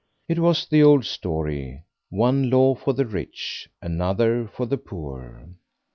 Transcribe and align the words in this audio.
It 0.27 0.39
was 0.39 0.65
the 0.65 0.81
old 0.81 1.05
story, 1.05 1.83
one 2.09 2.49
law 2.49 2.73
for 2.73 2.91
the 2.91 3.05
rich, 3.05 3.69
another 3.83 4.47
for 4.47 4.65
the 4.65 4.79
poor. 4.79 5.47